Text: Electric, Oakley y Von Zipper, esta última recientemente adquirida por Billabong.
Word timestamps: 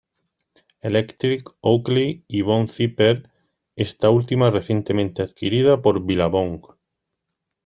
Electric, 0.79 1.47
Oakley 1.61 2.25
y 2.27 2.41
Von 2.41 2.67
Zipper, 2.67 3.29
esta 3.75 4.09
última 4.09 4.49
recientemente 4.49 5.21
adquirida 5.21 5.79
por 5.83 6.03
Billabong. 6.03 6.59